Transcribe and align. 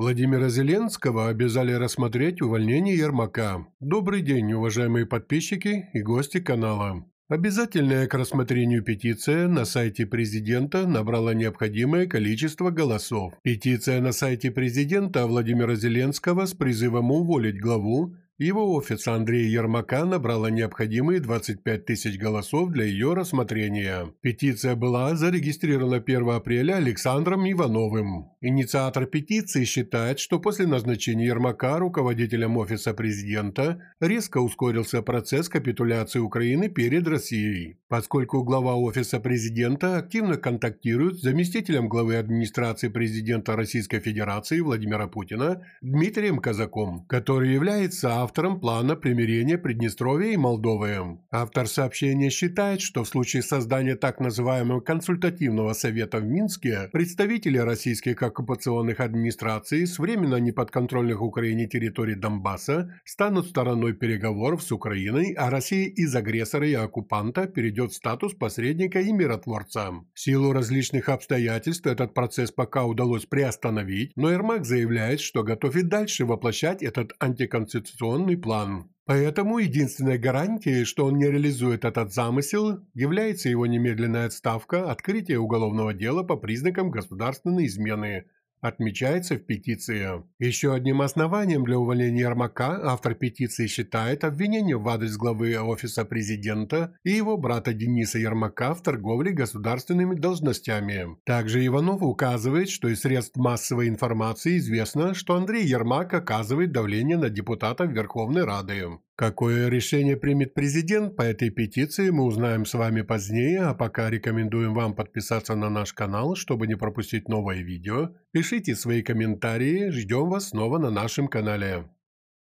Владимира 0.00 0.48
Зеленского 0.48 1.28
обязали 1.28 1.72
рассмотреть 1.72 2.40
увольнение 2.40 2.96
Ермака. 2.96 3.66
Добрый 3.80 4.22
день, 4.22 4.50
уважаемые 4.54 5.04
подписчики 5.04 5.90
и 5.92 6.00
гости 6.00 6.40
канала. 6.40 7.04
Обязательная 7.28 8.06
к 8.06 8.14
рассмотрению 8.14 8.82
петиция 8.82 9.46
на 9.46 9.66
сайте 9.66 10.06
президента 10.06 10.86
набрала 10.86 11.34
необходимое 11.34 12.06
количество 12.06 12.70
голосов. 12.70 13.34
Петиция 13.42 14.00
на 14.00 14.12
сайте 14.12 14.50
президента 14.50 15.26
Владимира 15.26 15.74
Зеленского 15.74 16.46
с 16.46 16.54
призывом 16.54 17.12
уволить 17.12 17.60
главу 17.60 18.16
его 18.46 18.74
офис 18.74 19.06
Андрея 19.06 19.48
Ермака 19.48 20.06
набрала 20.06 20.48
необходимые 20.48 21.20
25 21.20 21.84
тысяч 21.84 22.18
голосов 22.18 22.70
для 22.70 22.84
ее 22.86 23.12
рассмотрения. 23.12 24.14
Петиция 24.22 24.76
была 24.76 25.14
зарегистрирована 25.14 25.96
1 25.96 26.30
апреля 26.30 26.76
Александром 26.76 27.46
Ивановым. 27.50 28.30
Инициатор 28.40 29.04
петиции 29.04 29.64
считает, 29.64 30.18
что 30.18 30.38
после 30.38 30.66
назначения 30.66 31.26
Ермака 31.26 31.78
руководителем 31.78 32.56
офиса 32.56 32.94
президента 32.94 33.82
резко 34.00 34.38
ускорился 34.38 35.02
процесс 35.02 35.50
капитуляции 35.50 36.20
Украины 36.20 36.70
перед 36.70 37.06
Россией, 37.06 37.76
поскольку 37.88 38.42
глава 38.42 38.74
офиса 38.76 39.20
президента 39.20 39.98
активно 39.98 40.38
контактирует 40.38 41.18
с 41.18 41.22
заместителем 41.22 41.88
главы 41.88 42.16
администрации 42.16 42.88
президента 42.88 43.54
Российской 43.54 44.00
Федерации 44.00 44.60
Владимира 44.60 45.08
Путина 45.08 45.62
Дмитрием 45.82 46.38
Казаком, 46.38 47.04
который 47.06 47.52
является 47.52 48.22
автором 48.30 48.60
плана 48.60 48.94
примирения 48.94 49.58
Приднестровья 49.58 50.30
и 50.30 50.36
Молдовы. 50.36 51.18
Автор 51.32 51.66
сообщения 51.66 52.30
считает, 52.30 52.80
что 52.80 53.02
в 53.02 53.08
случае 53.08 53.42
создания 53.42 53.96
так 53.96 54.20
называемого 54.20 54.80
консультативного 54.80 55.72
совета 55.72 56.18
в 56.18 56.24
Минске 56.24 56.88
представители 56.92 57.58
российских 57.58 58.22
оккупационных 58.22 59.00
администраций 59.00 59.84
с 59.84 59.98
временно 59.98 60.36
неподконтрольных 60.36 61.20
Украине 61.20 61.66
территорий 61.66 62.14
Донбасса 62.14 62.94
станут 63.04 63.48
стороной 63.48 63.94
переговоров 63.94 64.62
с 64.62 64.70
Украиной, 64.70 65.32
а 65.32 65.50
Россия 65.50 65.88
из 65.88 66.14
агрессора 66.14 66.68
и 66.68 66.74
оккупанта 66.74 67.48
перейдет 67.48 67.90
в 67.90 67.96
статус 67.96 68.34
посредника 68.34 69.00
и 69.00 69.10
миротворца. 69.12 69.90
В 70.14 70.20
силу 70.20 70.52
различных 70.52 71.08
обстоятельств 71.08 71.84
этот 71.84 72.14
процесс 72.14 72.52
пока 72.52 72.84
удалось 72.84 73.26
приостановить, 73.26 74.12
но 74.14 74.30
Ермак 74.30 74.64
заявляет, 74.64 75.18
что 75.18 75.42
готов 75.42 75.74
и 75.74 75.82
дальше 75.82 76.24
воплощать 76.24 76.80
этот 76.84 77.12
антиконституционный 77.18 78.19
инвестиционный 78.20 78.36
план. 78.36 78.90
Поэтому 79.06 79.58
единственной 79.58 80.18
гарантией, 80.18 80.84
что 80.84 81.06
он 81.06 81.16
не 81.16 81.26
реализует 81.26 81.84
этот 81.84 82.12
замысел, 82.12 82.78
является 82.94 83.48
его 83.48 83.66
немедленная 83.66 84.26
отставка, 84.26 84.90
открытие 84.90 85.38
уголовного 85.40 85.92
дела 85.92 86.22
по 86.22 86.36
признакам 86.36 86.90
государственной 86.90 87.66
измены– 87.66 88.26
отмечается 88.60 89.36
в 89.36 89.46
петиции. 89.46 90.22
Еще 90.38 90.72
одним 90.72 91.02
основанием 91.02 91.64
для 91.64 91.78
увольнения 91.78 92.20
Ермака 92.20 92.80
автор 92.82 93.14
петиции 93.14 93.66
считает 93.66 94.24
обвинение 94.24 94.76
в 94.76 94.88
адрес 94.88 95.16
главы 95.16 95.58
Офиса 95.58 96.04
президента 96.04 96.94
и 97.04 97.10
его 97.10 97.36
брата 97.36 97.72
Дениса 97.72 98.18
Ермака 98.18 98.74
в 98.74 98.82
торговле 98.82 99.32
государственными 99.32 100.14
должностями. 100.14 101.16
Также 101.24 101.64
Иванов 101.64 102.02
указывает, 102.02 102.68
что 102.68 102.88
из 102.88 103.00
средств 103.00 103.36
массовой 103.36 103.88
информации 103.88 104.58
известно, 104.58 105.14
что 105.14 105.34
Андрей 105.34 105.64
Ермак 105.64 106.14
оказывает 106.14 106.72
давление 106.72 107.16
на 107.16 107.30
депутатов 107.30 107.90
Верховной 107.90 108.44
Рады. 108.44 108.84
Какое 109.20 109.68
решение 109.68 110.16
примет 110.16 110.54
президент 110.54 111.14
по 111.14 111.20
этой 111.20 111.50
петиции, 111.50 112.08
мы 112.08 112.24
узнаем 112.24 112.64
с 112.64 112.72
вами 112.72 113.02
позднее, 113.02 113.60
а 113.60 113.74
пока 113.74 114.08
рекомендуем 114.08 114.72
вам 114.72 114.94
подписаться 114.94 115.54
на 115.54 115.68
наш 115.68 115.92
канал, 115.92 116.36
чтобы 116.36 116.66
не 116.66 116.74
пропустить 116.74 117.28
новое 117.28 117.58
видео. 117.58 118.14
Пишите 118.32 118.74
свои 118.74 119.02
комментарии, 119.02 119.90
ждем 119.90 120.30
вас 120.30 120.48
снова 120.48 120.78
на 120.78 120.90
нашем 120.90 121.28
канале. 121.28 121.84